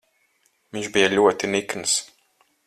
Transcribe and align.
Viņš 0.77 0.89
bija 0.95 1.11
ļoti 1.13 1.51
nikns. 1.57 1.95